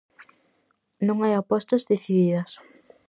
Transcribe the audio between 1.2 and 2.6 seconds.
hai apostas decididas.